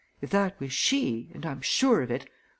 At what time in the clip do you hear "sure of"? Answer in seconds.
1.61-2.09